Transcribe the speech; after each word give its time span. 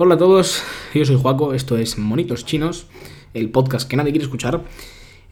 Hola 0.00 0.14
a 0.14 0.18
todos, 0.18 0.62
yo 0.94 1.04
soy 1.04 1.16
Juaco, 1.16 1.54
esto 1.54 1.76
es 1.76 1.98
Monitos 1.98 2.44
Chinos, 2.44 2.86
el 3.34 3.50
podcast 3.50 3.90
que 3.90 3.96
nadie 3.96 4.12
quiere 4.12 4.26
escuchar, 4.26 4.62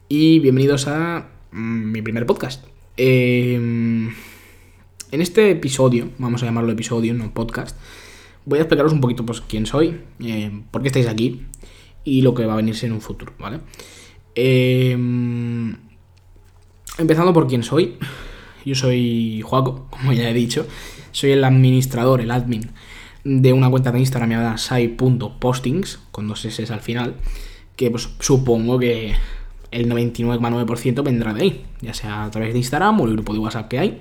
y 0.09 0.39
bienvenidos 0.39 0.89
a 0.89 1.29
mm, 1.53 1.91
mi 1.91 2.01
primer 2.01 2.25
podcast. 2.25 2.65
Em, 2.97 4.09
en 4.09 5.21
este 5.21 5.51
episodio, 5.51 6.09
vamos 6.17 6.43
a 6.43 6.47
llamarlo 6.47 6.69
episodio, 6.73 7.13
no 7.13 7.33
podcast, 7.33 7.77
voy 8.43 8.59
a 8.59 8.63
explicaros 8.63 8.91
un 8.91 8.99
poquito 8.99 9.25
pues, 9.25 9.39
quién 9.39 9.65
soy, 9.65 10.01
eh, 10.19 10.51
por 10.69 10.81
qué 10.81 10.89
estáis 10.89 11.07
aquí 11.07 11.43
y 12.03 12.21
lo 12.21 12.33
que 12.33 12.45
va 12.45 12.51
a 12.51 12.57
venirse 12.57 12.87
en 12.87 12.91
un 12.91 12.99
futuro, 12.99 13.31
¿vale? 13.39 13.61
Em, 14.35 15.77
empezando 16.97 17.31
por 17.31 17.47
quién 17.47 17.63
soy, 17.63 17.95
yo 18.65 18.75
soy 18.75 19.41
Juaco, 19.45 19.87
como 19.89 20.11
ya 20.11 20.29
he 20.29 20.33
dicho, 20.33 20.67
soy 21.13 21.31
el 21.31 21.45
administrador, 21.45 22.19
el 22.19 22.31
admin 22.31 22.69
de 23.27 23.51
una 23.51 23.69
cuenta 23.69 23.91
de 23.91 23.99
Instagram 23.99 24.29
llamada 24.29 24.57
sai.postings, 24.57 25.99
con 26.11 26.29
dos 26.29 26.45
S 26.45 26.71
al 26.71 26.79
final, 26.79 27.15
que 27.75 27.91
pues 27.91 28.09
supongo 28.19 28.79
que 28.79 29.15
el 29.71 29.91
99,9% 29.91 31.03
vendrá 31.03 31.33
de 31.33 31.41
ahí, 31.41 31.65
ya 31.81 31.93
sea 31.93 32.23
a 32.23 32.31
través 32.31 32.53
de 32.53 32.59
Instagram 32.59 33.01
o 33.01 33.05
el 33.05 33.13
grupo 33.13 33.33
de 33.33 33.39
WhatsApp 33.39 33.67
que 33.67 33.79
hay, 33.79 33.99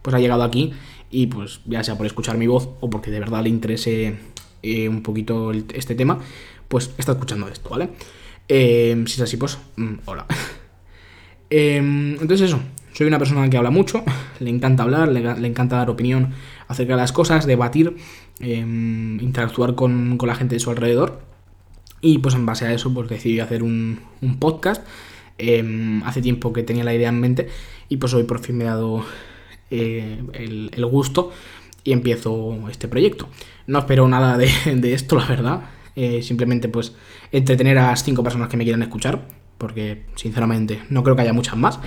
pues 0.00 0.16
ha 0.16 0.18
llegado 0.18 0.42
aquí 0.42 0.72
y 1.10 1.26
pues 1.26 1.60
ya 1.66 1.84
sea 1.84 1.98
por 1.98 2.06
escuchar 2.06 2.38
mi 2.38 2.46
voz 2.46 2.70
o 2.80 2.88
porque 2.88 3.10
de 3.10 3.20
verdad 3.20 3.42
le 3.42 3.50
interese 3.50 4.16
eh, 4.62 4.88
un 4.88 5.02
poquito 5.02 5.52
este 5.52 5.94
tema, 5.94 6.18
pues 6.68 6.90
está 6.96 7.12
escuchando 7.12 7.48
esto, 7.48 7.68
¿vale? 7.68 7.90
Eh, 8.48 9.04
si 9.06 9.14
es 9.16 9.20
así, 9.20 9.36
pues 9.36 9.58
mm, 9.76 9.94
hola. 10.06 10.26
Em, 11.54 12.12
entonces 12.12 12.48
eso, 12.48 12.60
soy 12.92 13.06
una 13.06 13.18
persona 13.18 13.48
que 13.48 13.56
habla 13.56 13.70
mucho, 13.70 14.04
le 14.40 14.50
encanta 14.50 14.82
hablar, 14.82 15.08
le, 15.08 15.46
encanta 15.46 15.76
dar 15.76 15.90
opinión 15.90 16.32
acerca 16.68 16.94
de 16.94 17.00
las 17.00 17.12
cosas, 17.12 17.46
debatir, 17.46 17.96
em, 18.40 19.20
interactuar 19.20 19.74
con, 19.74 20.18
la 20.18 20.34
gente 20.34 20.56
de 20.56 20.60
su 20.60 20.70
alrededor. 20.70 21.20
Y 22.00 22.18
pues 22.18 22.34
en 22.34 22.46
base 22.46 22.66
a 22.66 22.72
eso 22.72 22.92
pues 22.92 23.08
decidí 23.08 23.40
hacer 23.40 23.62
un, 23.62 24.00
podcast. 24.38 24.84
Em, 25.38 26.02
hace 26.04 26.20
tiempo 26.20 26.52
que 26.52 26.62
tenía 26.62 26.84
la 26.84 26.94
idea 26.94 27.08
en 27.08 27.18
mente 27.18 27.48
y 27.88 27.96
pues 27.96 28.12
hoy 28.14 28.24
por 28.24 28.38
fin 28.40 28.58
me 28.58 28.64
he 28.64 28.66
dado 28.66 29.04
eh, 29.70 30.22
el, 30.34 30.86
gusto 30.86 31.32
y 31.82 31.92
empiezo 31.92 32.68
este 32.70 32.88
proyecto. 32.88 33.28
No 33.66 33.78
espero 33.78 34.06
nada 34.06 34.36
de, 34.64 34.94
esto, 34.94 35.16
la 35.16 35.26
verdad. 35.26 35.60
Eh, 35.94 36.22
simplemente 36.22 36.68
pues 36.68 36.94
entretener 37.32 37.78
a 37.78 37.88
las 37.88 38.02
cinco 38.02 38.22
personas 38.22 38.48
que 38.48 38.56
me 38.56 38.64
quieran 38.64 38.82
escuchar, 38.82 39.26
porque 39.58 40.04
sinceramente 40.14 40.82
no 40.90 41.02
creo 41.02 41.16
que 41.16 41.22
haya 41.22 41.32
muchas 41.32 41.56
más. 41.56 41.80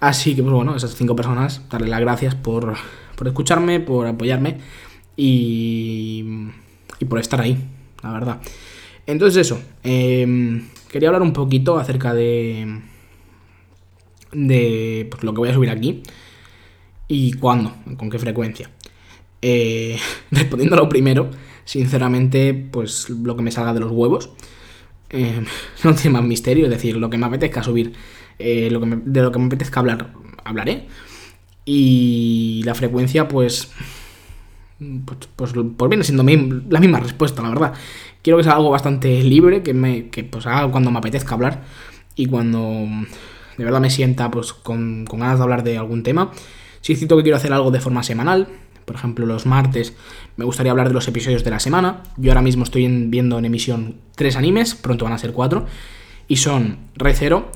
Así 0.00 0.34
que, 0.34 0.42
pues 0.42 0.54
bueno, 0.54 0.74
esas 0.74 0.94
cinco 0.94 1.14
personas, 1.14 1.62
darle 1.68 1.88
las 1.88 2.00
gracias 2.00 2.34
por, 2.34 2.74
escucharme, 3.24 3.80
por 3.80 4.06
apoyarme 4.06 4.58
y, 5.16 6.24
y 6.98 7.04
por 7.04 7.18
estar 7.18 7.40
ahí, 7.40 7.58
la 8.02 8.12
verdad. 8.12 8.40
Entonces 9.06 9.46
eso, 9.46 9.60
em, 9.82 10.68
quería 10.90 11.08
hablar 11.08 11.22
un 11.22 11.32
poquito 11.32 11.78
acerca 11.78 12.14
de, 12.14 12.80
de 14.32 15.08
pues, 15.10 15.22
lo 15.22 15.34
que 15.34 15.38
voy 15.38 15.48
a 15.48 15.54
subir 15.54 15.70
aquí 15.70 16.02
y 17.08 17.32
cuándo, 17.32 17.74
con 17.96 18.08
qué 18.08 18.18
frecuencia. 18.18 18.70
Eh, 19.42 19.98
respondiendo 20.30 20.76
a 20.76 20.78
lo 20.78 20.88
primero, 20.88 21.30
sinceramente, 21.64 22.54
pues 22.54 23.10
lo 23.10 23.36
que 23.36 23.42
me 23.42 23.50
salga 23.50 23.74
de 23.74 23.80
los 23.80 23.90
huevos. 23.90 24.30
Em, 25.10 25.44
no 25.84 25.94
tiene 25.94 26.10
más 26.10 26.24
misterio, 26.24 26.64
es 26.64 26.70
decir, 26.70 26.96
lo 26.96 27.10
que 27.10 27.18
me 27.18 27.26
apetezca 27.26 27.62
subir 27.62 27.92
eh, 28.40 28.64
de 28.64 29.20
lo 29.22 29.32
que 29.32 29.38
me 29.38 29.46
apetezca 29.46 29.80
hablar, 29.80 30.12
hablaré. 30.44 30.86
Y 31.64 32.62
la 32.64 32.74
frecuencia, 32.74 33.28
pues, 33.28 33.70
pues, 35.36 35.52
pues, 35.52 35.88
viene 35.90 36.04
siendo 36.04 36.24
la 36.68 36.80
misma 36.80 37.00
respuesta, 37.00 37.42
la 37.42 37.50
verdad. 37.50 37.74
Quiero 38.22 38.38
que 38.38 38.44
sea 38.44 38.54
algo 38.54 38.70
bastante 38.70 39.22
libre, 39.22 39.62
que, 39.62 39.74
me, 39.74 40.08
que 40.08 40.24
pues 40.24 40.46
haga 40.46 40.70
cuando 40.70 40.90
me 40.90 40.98
apetezca 40.98 41.34
hablar 41.34 41.62
y 42.16 42.26
cuando 42.26 42.86
de 43.56 43.64
verdad 43.64 43.80
me 43.80 43.90
sienta 43.90 44.30
pues 44.30 44.52
con, 44.52 45.06
con 45.06 45.20
ganas 45.20 45.38
de 45.38 45.42
hablar 45.42 45.62
de 45.64 45.78
algún 45.78 46.02
tema. 46.02 46.30
Si 46.80 46.92
es 46.92 46.98
cierto 46.98 47.16
que 47.16 47.22
quiero 47.22 47.36
hacer 47.36 47.52
algo 47.52 47.70
de 47.70 47.80
forma 47.80 48.02
semanal, 48.02 48.48
por 48.84 48.96
ejemplo 48.96 49.26
los 49.26 49.46
martes 49.46 49.94
me 50.36 50.44
gustaría 50.44 50.72
hablar 50.72 50.88
de 50.88 50.94
los 50.94 51.08
episodios 51.08 51.44
de 51.44 51.50
la 51.50 51.60
semana. 51.60 52.02
Yo 52.16 52.30
ahora 52.30 52.42
mismo 52.42 52.64
estoy 52.64 52.86
viendo 53.06 53.38
en 53.38 53.44
emisión 53.44 53.96
tres 54.16 54.36
animes, 54.36 54.74
pronto 54.74 55.04
van 55.04 55.14
a 55.14 55.18
ser 55.18 55.32
cuatro, 55.32 55.66
y 56.28 56.36
son 56.36 56.78
Re 56.94 57.14
Zero, 57.14 57.50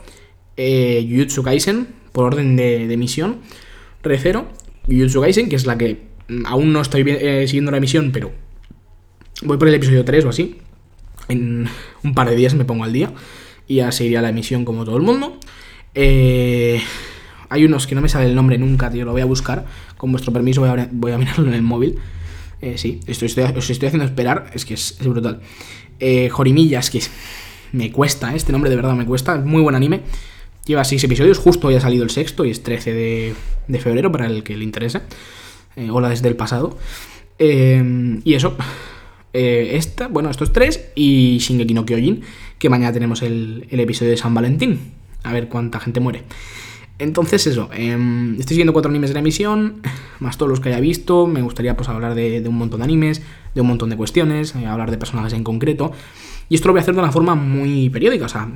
eh, 0.56 1.06
Jujutsu 1.08 1.42
Kaisen, 1.42 1.88
por 2.12 2.24
orden 2.24 2.56
de, 2.56 2.92
emisión, 2.92 3.38
Recero, 4.02 4.48
Jujutsu 4.86 5.20
Kaisen, 5.20 5.48
que 5.48 5.56
es 5.56 5.66
la 5.66 5.76
que 5.76 6.02
mm, 6.28 6.46
aún 6.46 6.72
no 6.72 6.80
estoy 6.80 7.04
eh, 7.06 7.44
siguiendo 7.46 7.70
la 7.70 7.78
emisión, 7.78 8.12
pero 8.12 8.30
voy 9.42 9.58
por 9.58 9.68
el 9.68 9.74
episodio 9.74 10.04
3 10.04 10.24
o 10.24 10.28
así. 10.28 10.58
En 11.28 11.68
un 12.02 12.14
par 12.14 12.28
de 12.28 12.36
días 12.36 12.54
me 12.54 12.64
pongo 12.64 12.84
al 12.84 12.92
día 12.92 13.12
y 13.66 13.76
ya 13.76 13.90
seguiría 13.92 14.20
la 14.20 14.28
emisión 14.28 14.64
como 14.64 14.84
todo 14.84 14.96
el 14.96 15.02
mundo. 15.02 15.38
Eh, 15.94 16.80
hay 17.48 17.64
unos 17.64 17.86
que 17.86 17.94
no 17.94 18.00
me 18.00 18.08
sale 18.08 18.26
el 18.26 18.34
nombre 18.34 18.58
nunca, 18.58 18.90
tío, 18.90 19.04
lo 19.04 19.12
voy 19.12 19.22
a 19.22 19.26
buscar. 19.26 19.64
Con 19.96 20.12
vuestro 20.12 20.32
permiso 20.32 20.60
voy 20.60 21.12
a, 21.12 21.18
mirarlo 21.18 21.48
en 21.48 21.54
el 21.54 21.62
móvil. 21.62 21.98
Eh, 22.60 22.78
sí, 22.78 23.00
estoy, 23.06 23.28
os 23.56 23.70
estoy 23.70 23.88
haciendo 23.88 24.04
esperar, 24.04 24.50
es 24.54 24.64
que 24.64 24.74
es, 24.74 24.98
brutal. 25.00 25.40
Jorimillas, 26.30 26.90
que 26.90 27.00
me 27.72 27.90
cuesta, 27.90 28.34
este 28.34 28.52
nombre 28.52 28.70
de 28.70 28.76
verdad 28.76 28.94
me 28.94 29.06
cuesta, 29.06 29.36
es 29.36 29.44
muy 29.44 29.62
buen 29.62 29.74
anime. 29.74 30.02
Lleva 30.66 30.82
seis 30.84 31.04
episodios, 31.04 31.36
justo 31.36 31.68
hoy 31.68 31.74
ha 31.74 31.80
salido 31.80 32.04
el 32.04 32.10
sexto 32.10 32.46
y 32.46 32.50
es 32.50 32.62
13 32.62 32.94
de, 33.68 33.78
febrero 33.78 34.10
para 34.10 34.26
el 34.26 34.42
que 34.42 34.56
le 34.56 34.64
interese. 34.64 35.02
Eh, 35.76 35.90
hola 35.90 36.08
desde 36.08 36.26
el 36.28 36.36
pasado. 36.36 36.78
Eh, 37.38 38.20
y 38.24 38.32
eso. 38.32 38.56
Eh, 39.34 39.72
esta, 39.74 40.08
bueno, 40.08 40.30
estos 40.30 40.52
tres 40.52 40.92
y 40.94 41.36
Shingeki 41.38 41.74
no 41.74 41.84
Kyojin, 41.84 42.22
que 42.58 42.70
mañana 42.70 42.94
tenemos 42.94 43.20
el, 43.20 43.66
episodio 43.70 44.12
de 44.12 44.16
San 44.16 44.32
Valentín. 44.32 44.92
A 45.22 45.34
ver 45.34 45.48
cuánta 45.48 45.80
gente 45.80 46.00
muere. 46.00 46.22
Entonces 46.98 47.46
eso, 47.46 47.68
em, 47.74 48.38
estoy 48.38 48.54
siguiendo 48.54 48.72
cuatro 48.72 48.88
animes 48.88 49.10
de 49.10 49.14
la 49.14 49.20
emisión, 49.20 49.82
más 50.20 50.38
todos 50.38 50.48
los 50.48 50.60
que 50.60 50.68
haya 50.68 50.78
visto, 50.78 51.26
me 51.26 51.42
gustaría 51.42 51.76
pues 51.76 51.88
hablar 51.88 52.14
de, 52.14 52.40
de 52.40 52.48
un 52.48 52.54
montón 52.54 52.80
de 52.80 52.84
animes, 52.84 53.20
de 53.52 53.60
un 53.60 53.66
montón 53.66 53.90
de 53.90 53.96
cuestiones, 53.96 54.54
hablar 54.54 54.92
de 54.92 54.96
personajes 54.96 55.32
en 55.32 55.42
concreto, 55.42 55.90
y 56.48 56.54
esto 56.54 56.68
lo 56.68 56.72
voy 56.72 56.78
a 56.78 56.82
hacer 56.82 56.94
de 56.94 57.00
una 57.00 57.10
forma 57.10 57.34
muy 57.34 57.90
periódica, 57.90 58.26
o 58.26 58.28
sea, 58.28 58.48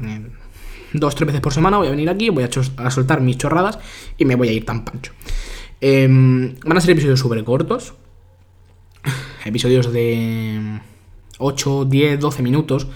dos, 0.92 1.14
tres 1.14 1.26
veces 1.26 1.40
por 1.40 1.52
semana 1.52 1.78
voy 1.78 1.88
a 1.88 1.90
venir 1.90 2.08
aquí, 2.08 2.30
voy 2.30 2.44
a, 2.44 2.90
soltar 2.90 3.20
mis 3.20 3.38
chorradas 3.38 3.78
y 4.16 4.24
me 4.24 4.34
voy 4.34 4.48
a 4.48 4.52
ir 4.52 4.64
tan 4.64 4.84
pancho. 4.84 5.12
Em, 5.80 6.54
van 6.64 6.76
a 6.76 6.80
ser 6.80 6.90
episodios 6.90 7.20
súper 7.20 7.42
cortos. 7.44 7.94
Episodios 9.44 9.92
de 9.92 10.80
8, 11.38 11.84
10, 11.84 12.20
12 12.20 12.42
minutos. 12.42 12.86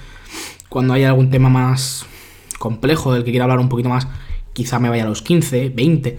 Cuando 0.69 0.95
haya 0.95 1.09
algún 1.09 1.31
tema 1.31 1.49
más 1.49 2.07
complejo 2.59 3.13
del 3.13 3.25
que 3.25 3.31
quiera 3.31 3.45
hablar 3.45 3.59
un 3.59 3.69
poquito 3.69 3.89
más, 3.89 4.09
quizá 4.53 4.79
me 4.79 4.89
vaya 4.89 5.05
a 5.05 5.09
los 5.09 5.23
15, 5.23 5.71
20. 5.71 6.19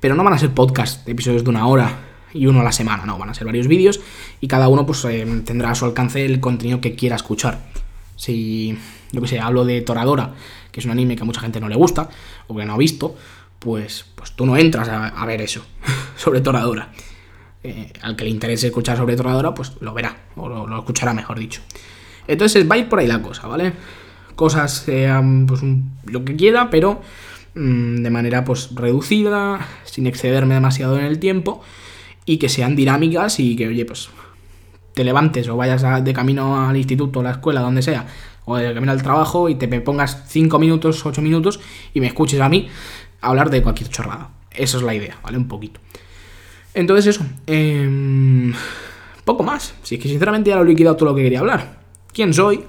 Pero 0.00 0.14
no 0.14 0.24
van 0.24 0.34
a 0.34 0.38
ser 0.38 0.50
podcast, 0.50 1.08
episodios 1.08 1.44
de 1.44 1.50
una 1.50 1.66
hora 1.66 1.98
y 2.34 2.46
uno 2.46 2.60
a 2.60 2.64
la 2.64 2.72
semana, 2.72 3.06
no, 3.06 3.16
van 3.16 3.30
a 3.30 3.34
ser 3.34 3.46
varios 3.46 3.68
vídeos 3.68 4.00
y 4.40 4.48
cada 4.48 4.68
uno 4.68 4.84
pues 4.84 5.04
em, 5.04 5.44
tendrá 5.44 5.70
a 5.70 5.74
su 5.74 5.84
alcance 5.84 6.24
el 6.24 6.40
contenido 6.40 6.80
que 6.80 6.94
quiera 6.94 7.16
escuchar. 7.16 7.60
Si, 8.16 8.76
yo 9.12 9.20
que 9.20 9.28
sé, 9.28 9.40
hablo 9.40 9.64
de 9.64 9.80
Toradora, 9.80 10.34
que 10.70 10.80
es 10.80 10.86
un 10.86 10.92
anime 10.92 11.16
que 11.16 11.22
a 11.22 11.24
mucha 11.26 11.40
gente 11.40 11.60
no 11.60 11.68
le 11.68 11.76
gusta, 11.76 12.08
o 12.46 12.56
que 12.56 12.64
no 12.64 12.74
ha 12.74 12.78
visto, 12.78 13.16
pues, 13.58 14.04
pues 14.14 14.32
tú 14.32 14.46
no 14.46 14.56
entras 14.56 14.88
a, 14.88 15.24
ver 15.26 15.40
eso, 15.40 15.64
sobre 16.16 16.40
Toradora. 16.40 16.90
Eh, 17.62 17.92
al 18.02 18.14
que 18.14 18.24
le 18.24 18.30
interese 18.30 18.66
escuchar 18.66 18.96
sobre 18.96 19.16
Toradora, 19.16 19.54
pues 19.54 19.72
lo 19.80 19.94
verá, 19.94 20.16
o 20.36 20.48
lo, 20.48 20.78
escuchará, 20.78 21.14
mejor 21.14 21.38
dicho. 21.38 21.62
Entonces 22.26 22.70
va 22.70 22.74
a 22.74 22.78
ir 22.78 22.88
por 22.88 22.98
ahí 22.98 23.06
la 23.06 23.22
cosa, 23.22 23.46
¿vale? 23.46 23.72
Cosas, 24.34 24.84
sean 24.84 25.46
pues 25.46 25.60
lo 26.06 26.24
que 26.24 26.36
quiera, 26.36 26.70
pero 26.70 27.00
mm, 27.54 28.02
de 28.02 28.10
manera 28.10 28.44
pues 28.44 28.74
reducida, 28.74 29.66
sin 29.84 30.06
excederme 30.06 30.54
demasiado 30.54 30.98
en 30.98 31.04
el 31.04 31.18
tiempo, 31.18 31.62
y 32.26 32.38
que 32.38 32.48
sean 32.48 32.76
dinámicas 32.76 33.40
y 33.40 33.56
que, 33.56 33.68
oye, 33.68 33.84
pues 33.84 34.10
te 34.94 35.04
levantes 35.04 35.48
o 35.48 35.56
vayas 35.56 36.04
de 36.04 36.12
camino 36.12 36.66
al 36.68 36.76
instituto, 36.76 37.20
a 37.20 37.24
la 37.24 37.30
escuela, 37.32 37.60
donde 37.60 37.82
sea, 37.82 38.06
o 38.44 38.56
de 38.56 38.72
camino 38.72 38.92
al 38.92 39.02
trabajo 39.02 39.48
y 39.48 39.56
te 39.56 39.68
pongas 39.80 40.24
5 40.28 40.58
minutos, 40.58 41.04
8 41.04 41.20
minutos 41.20 41.60
y 41.92 42.00
me 42.00 42.06
escuches 42.06 42.40
a 42.40 42.48
mí 42.48 42.68
hablar 43.20 43.50
de 43.50 43.62
cualquier 43.62 43.90
chorrada. 43.90 44.30
Esa 44.50 44.76
es 44.76 44.82
la 44.82 44.94
idea, 44.94 45.18
¿vale? 45.22 45.36
Un 45.36 45.48
poquito. 45.48 45.80
Entonces 46.74 47.06
eso. 47.06 47.26
Em, 47.46 48.52
poco 49.24 49.42
más. 49.42 49.74
Si 49.82 49.96
es 49.96 50.00
que 50.00 50.08
sinceramente 50.08 50.50
ya 50.50 50.56
lo 50.56 50.62
he 50.62 50.66
liquidado 50.66 50.96
todo 50.96 51.10
lo 51.10 51.14
que 51.14 51.22
quería 51.22 51.40
hablar. 51.40 51.80
¿Quién 52.12 52.32
soy? 52.32 52.64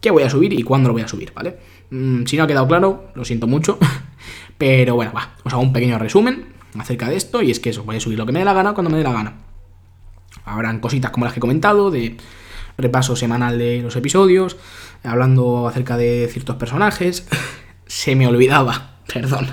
¿Qué 0.00 0.10
voy 0.10 0.22
a 0.22 0.30
subir 0.30 0.52
y 0.52 0.62
cuándo 0.62 0.88
lo 0.88 0.92
voy 0.92 1.02
a 1.02 1.08
subir? 1.08 1.32
¿Vale? 1.34 1.56
Mm, 1.90 2.24
si 2.26 2.36
no 2.36 2.44
ha 2.44 2.46
quedado 2.46 2.68
claro, 2.68 3.10
lo 3.14 3.24
siento 3.24 3.46
mucho. 3.46 3.78
Pero 4.58 4.94
bueno, 4.94 5.12
va. 5.12 5.34
Os 5.42 5.52
hago 5.52 5.62
un 5.62 5.72
pequeño 5.72 5.98
resumen 5.98 6.46
acerca 6.78 7.08
de 7.08 7.16
esto. 7.16 7.42
Y 7.42 7.50
es 7.50 7.58
que 7.58 7.70
eso, 7.70 7.84
voy 7.84 7.96
a 7.96 8.00
subir 8.00 8.18
lo 8.18 8.26
que 8.26 8.32
me 8.32 8.40
dé 8.40 8.44
la 8.44 8.52
gana 8.52 8.74
cuando 8.74 8.90
me 8.90 8.98
dé 8.98 9.04
la 9.04 9.12
gana. 9.12 9.43
Habrán 10.44 10.80
cositas 10.80 11.10
como 11.10 11.24
las 11.24 11.32
que 11.32 11.38
he 11.38 11.40
comentado, 11.40 11.90
de 11.90 12.16
repaso 12.76 13.16
semanal 13.16 13.58
de 13.58 13.80
los 13.82 13.96
episodios, 13.96 14.56
hablando 15.02 15.68
acerca 15.68 15.96
de 15.96 16.28
ciertos 16.30 16.56
personajes. 16.56 17.26
Se 17.86 18.16
me 18.16 18.26
olvidaba, 18.26 18.96
perdón. 19.12 19.48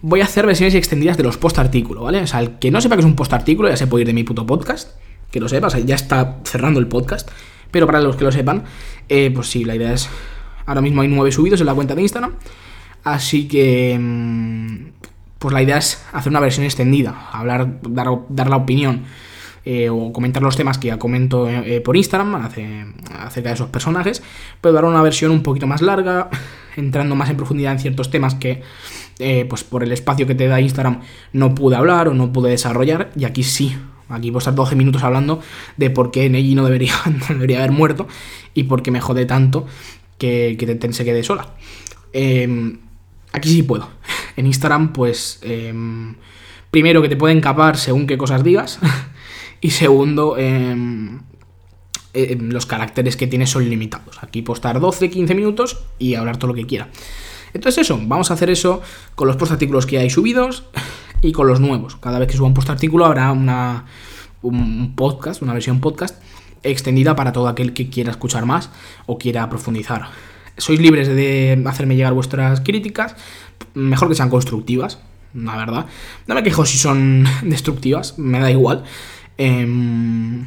Voy 0.00 0.20
a 0.20 0.24
hacer 0.24 0.46
versiones 0.46 0.74
extendidas 0.74 1.16
de 1.16 1.22
los 1.22 1.36
post-artículos, 1.36 2.02
¿vale? 2.02 2.20
O 2.22 2.26
sea, 2.26 2.40
el 2.40 2.58
que 2.58 2.70
no 2.70 2.80
sepa 2.80 2.96
que 2.96 3.00
es 3.00 3.06
un 3.06 3.14
post-artículo 3.14 3.68
ya 3.68 3.76
se 3.76 3.86
puede 3.86 4.02
ir 4.02 4.08
de 4.08 4.14
mi 4.14 4.24
puto 4.24 4.44
podcast, 4.46 4.98
que 5.30 5.38
lo 5.38 5.48
sepas, 5.48 5.76
ya 5.84 5.94
está 5.94 6.38
cerrando 6.44 6.80
el 6.80 6.88
podcast. 6.88 7.30
Pero 7.70 7.86
para 7.86 8.00
los 8.00 8.16
que 8.16 8.24
lo 8.24 8.32
sepan, 8.32 8.64
eh, 9.08 9.30
pues 9.34 9.48
sí, 9.48 9.64
la 9.64 9.74
idea 9.76 9.92
es. 9.94 10.08
Ahora 10.66 10.80
mismo 10.82 11.02
hay 11.02 11.08
nueve 11.08 11.32
subidos 11.32 11.60
en 11.60 11.66
la 11.66 11.74
cuenta 11.74 11.94
de 11.94 12.02
Instagram. 12.02 12.34
Así 13.04 13.48
que. 13.48 13.96
mm, 13.98 14.76
Pues 15.38 15.54
la 15.54 15.62
idea 15.62 15.78
es 15.78 16.04
hacer 16.12 16.30
una 16.30 16.40
versión 16.40 16.64
extendida. 16.66 17.28
Hablar, 17.32 17.80
dar, 17.82 18.08
dar 18.28 18.50
la 18.50 18.56
opinión. 18.56 19.04
Eh, 19.64 19.88
o 19.90 20.12
comentar 20.12 20.42
los 20.42 20.56
temas 20.56 20.78
que 20.78 20.88
ya 20.88 20.98
comento 20.98 21.48
eh, 21.48 21.80
por 21.80 21.96
Instagram 21.96 22.34
acerca 22.34 23.48
de 23.48 23.54
esos 23.54 23.68
personajes, 23.68 24.22
pero 24.60 24.74
dar 24.74 24.84
una 24.84 25.02
versión 25.02 25.30
un 25.30 25.42
poquito 25.42 25.66
más 25.66 25.82
larga, 25.82 26.30
entrando 26.76 27.14
más 27.14 27.30
en 27.30 27.36
profundidad 27.36 27.72
en 27.72 27.78
ciertos 27.78 28.10
temas 28.10 28.34
que, 28.34 28.62
eh, 29.18 29.46
pues 29.48 29.62
por 29.64 29.82
el 29.82 29.92
espacio 29.92 30.26
que 30.26 30.34
te 30.34 30.48
da 30.48 30.60
Instagram, 30.60 31.00
no 31.32 31.54
pude 31.54 31.76
hablar 31.76 32.08
o 32.08 32.14
no 32.14 32.32
pude 32.32 32.50
desarrollar, 32.50 33.10
y 33.16 33.24
aquí 33.24 33.42
sí. 33.42 33.76
Aquí 34.08 34.30
puedo 34.30 34.40
estar 34.40 34.54
12 34.54 34.76
minutos 34.76 35.02
hablando 35.04 35.40
de 35.78 35.88
por 35.88 36.10
qué 36.10 36.28
Neji 36.28 36.54
no 36.54 36.64
debería, 36.64 36.94
debería 37.30 37.58
haber 37.58 37.70
muerto 37.70 38.08
y 38.52 38.64
por 38.64 38.82
qué 38.82 38.90
me 38.90 39.00
jode 39.00 39.24
tanto 39.24 39.66
que, 40.18 40.56
que 40.58 40.66
Tenten 40.66 40.92
se 40.92 41.04
quede 41.04 41.22
sola. 41.22 41.46
Eh, 42.12 42.76
aquí 43.32 43.48
sí 43.48 43.62
puedo. 43.62 43.88
En 44.36 44.46
Instagram, 44.46 44.94
pues. 44.94 45.40
eh, 45.42 45.72
primero 46.72 47.02
que 47.02 47.08
te 47.10 47.16
pueden 47.16 47.40
capar 47.40 47.76
según 47.76 48.06
qué 48.08 48.18
cosas 48.18 48.42
digas. 48.42 48.80
Y 49.62 49.70
segundo, 49.70 50.34
eh, 50.36 50.76
eh, 52.14 52.36
los 52.38 52.66
caracteres 52.66 53.16
que 53.16 53.28
tienes 53.28 53.48
son 53.48 53.70
limitados. 53.70 54.18
Aquí 54.22 54.42
puedo 54.42 54.56
estar 54.56 54.78
12, 54.78 55.08
15 55.08 55.34
minutos 55.34 55.78
y 56.00 56.16
hablar 56.16 56.36
todo 56.36 56.48
lo 56.48 56.54
que 56.54 56.66
quiera. 56.66 56.88
Entonces 57.54 57.82
eso, 57.82 57.98
vamos 58.02 58.30
a 58.30 58.34
hacer 58.34 58.50
eso 58.50 58.82
con 59.14 59.28
los 59.28 59.36
post 59.36 59.52
artículos 59.52 59.86
que 59.86 59.98
hay 59.98 60.10
subidos 60.10 60.64
y 61.22 61.30
con 61.30 61.46
los 61.46 61.60
nuevos. 61.60 61.96
Cada 61.96 62.18
vez 62.18 62.28
que 62.28 62.36
suba 62.36 62.48
un 62.48 62.54
post 62.54 62.70
artículo 62.70 63.06
habrá 63.06 63.30
una, 63.30 63.86
un 64.42 64.94
podcast, 64.96 65.42
una 65.42 65.52
versión 65.52 65.80
podcast 65.80 66.20
extendida 66.64 67.14
para 67.14 67.32
todo 67.32 67.46
aquel 67.46 67.72
que 67.72 67.88
quiera 67.88 68.10
escuchar 68.10 68.46
más 68.46 68.70
o 69.06 69.16
quiera 69.16 69.48
profundizar. 69.48 70.08
Sois 70.58 70.80
libres 70.80 71.06
de 71.06 71.62
hacerme 71.66 71.94
llegar 71.94 72.14
vuestras 72.14 72.60
críticas, 72.60 73.14
mejor 73.74 74.08
que 74.08 74.16
sean 74.16 74.28
constructivas, 74.28 74.98
la 75.34 75.56
verdad. 75.56 75.86
No 76.26 76.34
me 76.34 76.42
quejo 76.42 76.66
si 76.66 76.78
son 76.78 77.24
destructivas, 77.42 78.18
me 78.18 78.40
da 78.40 78.50
igual. 78.50 78.84
Em, 79.42 80.46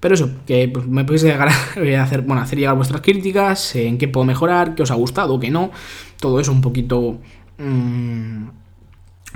pero 0.00 0.14
eso, 0.14 0.28
que 0.44 0.68
pues, 0.68 0.86
me 0.86 1.04
podéis 1.04 1.22
llegar 1.22 1.48
a 1.48 1.52
hacer, 2.02 2.22
bueno, 2.22 2.42
hacer 2.42 2.58
llegar 2.58 2.74
vuestras 2.74 3.00
críticas, 3.00 3.76
en 3.76 3.96
qué 3.96 4.08
puedo 4.08 4.26
mejorar, 4.26 4.74
qué 4.74 4.82
os 4.82 4.90
ha 4.90 4.94
gustado, 4.94 5.38
qué 5.38 5.50
no. 5.50 5.70
Todo 6.18 6.40
eso 6.40 6.50
un 6.50 6.60
poquito 6.60 7.18
mm, 7.58 8.46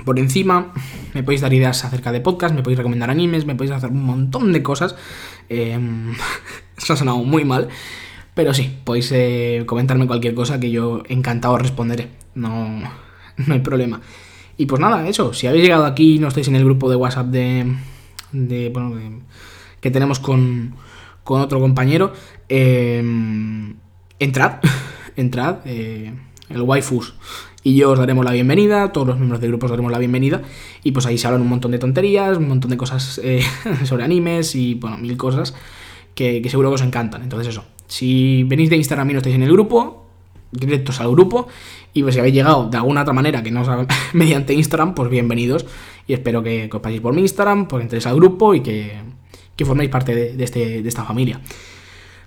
por 0.03 0.19
encima. 0.19 0.73
Me 1.13 1.23
podéis 1.23 1.41
dar 1.41 1.53
ideas 1.53 1.85
acerca 1.85 2.11
de 2.11 2.19
podcast, 2.19 2.53
me 2.53 2.61
podéis 2.61 2.77
recomendar 2.79 3.09
animes, 3.09 3.45
me 3.45 3.55
podéis 3.55 3.71
hacer 3.71 3.89
un 3.89 4.03
montón 4.03 4.51
de 4.51 4.61
cosas. 4.61 4.95
Em, 5.47 6.11
eso 6.77 6.93
ha 6.93 6.97
sonado 6.97 7.19
muy 7.19 7.45
mal. 7.45 7.69
Pero 8.33 8.53
sí, 8.53 8.77
podéis 8.83 9.11
eh, 9.13 9.63
comentarme 9.65 10.07
cualquier 10.07 10.33
cosa 10.33 10.59
que 10.59 10.71
yo 10.71 11.03
encantado 11.07 11.57
responderé. 11.57 12.09
No, 12.35 12.81
no 13.37 13.53
hay 13.53 13.61
problema. 13.61 14.01
Y 14.57 14.65
pues 14.65 14.81
nada, 14.81 15.07
eso. 15.07 15.33
Si 15.33 15.47
habéis 15.47 15.63
llegado 15.63 15.85
aquí 15.85 16.15
y 16.15 16.19
no 16.19 16.27
estáis 16.27 16.49
en 16.49 16.55
el 16.57 16.65
grupo 16.65 16.89
de 16.89 16.97
WhatsApp 16.97 17.27
de. 17.27 17.75
De, 18.31 18.69
bueno, 18.69 18.95
de- 18.95 19.19
que 19.81 19.91
tenemos 19.91 20.19
con, 20.19 20.75
con 21.23 21.41
otro 21.41 21.59
compañero, 21.59 22.13
eh, 22.49 23.03
entrad. 24.19 24.53
entrad. 25.15 25.65
el 25.67 26.61
waifus 26.61 27.13
y 27.61 27.75
yo 27.75 27.91
os 27.91 27.99
daremos 27.99 28.23
la 28.23 28.31
bienvenida, 28.31 28.91
todos 28.93 29.05
los 29.07 29.17
miembros 29.17 29.41
del 29.41 29.49
grupo 29.51 29.65
os 29.65 29.71
daremos 29.71 29.91
la 29.91 29.99
bienvenida, 29.99 30.41
y 30.81 30.93
pues 30.93 31.05
ahí 31.05 31.17
se 31.17 31.27
hablan 31.27 31.41
un 31.41 31.49
montón 31.49 31.71
de 31.71 31.77
tonterías, 31.77 32.37
un 32.37 32.47
montón 32.47 32.71
de 32.71 32.77
cosas 32.77 33.19
eh, 33.21 33.41
sobre 33.83 34.05
animes 34.05 34.55
y 34.55 34.75
bueno, 34.75 34.97
mil 34.97 35.17
cosas 35.17 35.53
que, 36.15 36.41
que 36.41 36.49
seguro 36.49 36.69
que 36.69 36.75
os 36.75 36.81
encantan. 36.81 37.21
Entonces 37.21 37.49
eso, 37.49 37.65
si 37.87 38.43
venís 38.43 38.69
de 38.69 38.77
Instagram 38.77 39.09
y 39.09 39.13
no 39.13 39.19
estáis 39.19 39.35
en 39.35 39.43
el 39.43 39.51
grupo, 39.51 40.08
directos 40.51 40.99
al 40.99 41.11
grupo, 41.11 41.47
y 41.93 42.03
pues 42.03 42.15
si 42.15 42.19
habéis 42.19 42.35
llegado 42.35 42.69
de 42.69 42.77
alguna 42.77 43.01
otra 43.01 43.13
manera 43.13 43.43
que 43.43 43.51
no 43.51 43.65
sea 43.65 43.85
mediante 44.13 44.53
Instagram, 44.53 44.93
pues 44.95 45.09
bienvenidos, 45.09 45.65
y 46.07 46.13
espero 46.13 46.41
que, 46.43 46.69
os 46.71 46.81
paséis 46.81 47.01
por 47.01 47.13
mi 47.13 47.21
Instagram, 47.21 47.67
pues 47.67 47.83
entréis 47.83 48.07
al 48.07 48.15
grupo 48.15 48.53
y 48.55 48.61
que, 48.61 48.93
que 49.55 49.65
forméis 49.65 49.89
parte 49.89 50.15
de, 50.15 50.33
de 50.33 50.43
este, 50.43 50.81
de 50.81 50.89
esta 50.89 51.03
familia. 51.03 51.39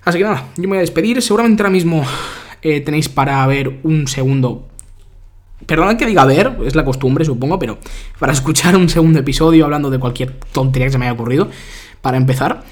Así 0.05 0.17
que 0.17 0.23
nada, 0.23 0.49
yo 0.57 0.63
me 0.63 0.69
voy 0.69 0.77
a 0.77 0.81
despedir. 0.81 1.21
Seguramente 1.21 1.63
ahora 1.63 1.71
mismo 1.71 2.03
eh, 2.61 2.81
tenéis 2.81 3.09
para 3.09 3.45
ver 3.47 3.79
un 3.83 4.07
segundo. 4.07 4.67
Perdonad 5.65 5.95
que 5.95 6.05
diga 6.05 6.25
ver, 6.25 6.57
es 6.65 6.75
la 6.75 6.83
costumbre, 6.83 7.23
supongo, 7.23 7.57
pero 7.57 7.77
para 8.19 8.33
escuchar 8.33 8.75
un 8.75 8.89
segundo 8.89 9.19
episodio 9.19 9.65
hablando 9.65 9.89
de 9.89 9.99
cualquier 9.99 10.33
tontería 10.51 10.87
que 10.87 10.91
se 10.91 10.97
me 10.97 11.05
haya 11.05 11.13
ocurrido, 11.13 11.49
para 12.01 12.17
empezar. 12.17 12.63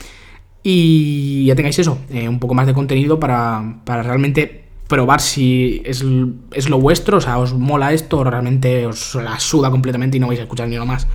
Y 0.63 1.45
ya 1.45 1.55
tengáis 1.55 1.79
eso, 1.79 1.97
eh, 2.09 2.27
un 2.29 2.39
poco 2.39 2.53
más 2.53 2.67
de 2.67 2.73
contenido 2.73 3.19
para, 3.19 3.79
para 3.85 4.03
realmente 4.03 4.65
probar 4.91 5.21
si 5.21 5.81
es, 5.85 6.03
es 6.51 6.69
lo 6.69 6.79
vuestro, 6.81 7.17
o 7.17 7.21
sea, 7.21 7.39
os 7.39 7.53
mola 7.53 7.93
esto, 7.93 8.19
o 8.19 8.23
realmente 8.25 8.85
os 8.85 9.15
la 9.15 9.39
suda 9.39 9.71
completamente 9.71 10.17
y 10.17 10.19
no 10.19 10.27
vais 10.27 10.39
a 10.41 10.43
escuchar 10.43 10.67
ni 10.67 10.75
lo 10.75 10.85
más. 10.85 11.07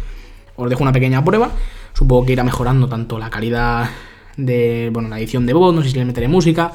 Os 0.57 0.71
dejo 0.71 0.83
una 0.83 0.93
pequeña 0.93 1.23
prueba, 1.23 1.51
supongo 1.93 2.25
que 2.25 2.33
irá 2.33 2.43
mejorando 2.43 2.89
tanto 2.89 3.19
la 3.19 3.29
calidad 3.29 3.91
de, 4.39 4.89
bueno, 4.91 5.11
la 5.11 5.19
edición 5.19 5.45
de 5.45 5.53
voz, 5.53 5.75
no 5.75 5.83
sé 5.83 5.91
si 5.91 5.99
le 5.99 6.07
meteré 6.07 6.27
música, 6.27 6.73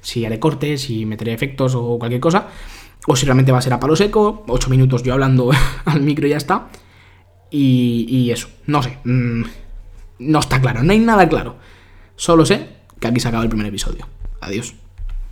si 0.00 0.24
haré 0.24 0.40
cortes, 0.40 0.82
si 0.82 1.06
meteré 1.06 1.32
efectos 1.32 1.76
o 1.76 1.96
cualquier 2.00 2.20
cosa, 2.20 2.48
o 3.06 3.14
si 3.14 3.26
realmente 3.26 3.52
va 3.52 3.58
a 3.58 3.62
ser 3.62 3.72
a 3.72 3.78
palo 3.78 3.94
seco, 3.94 4.44
8 4.48 4.70
minutos 4.70 5.04
yo 5.04 5.12
hablando 5.12 5.52
al 5.84 6.00
micro 6.00 6.26
y 6.26 6.30
ya 6.30 6.36
está. 6.36 6.66
Y, 7.52 8.06
y 8.08 8.32
eso, 8.32 8.48
no 8.66 8.82
sé, 8.82 8.98
mm, 9.04 9.42
no 10.18 10.38
está 10.40 10.60
claro, 10.60 10.82
no 10.82 10.90
hay 10.90 10.98
nada 10.98 11.28
claro. 11.28 11.58
Solo 12.16 12.44
sé 12.44 12.66
que 12.98 13.06
aquí 13.06 13.20
se 13.20 13.28
acaba 13.28 13.44
el 13.44 13.48
primer 13.48 13.68
episodio. 13.68 14.08
Adiós. 14.40 14.74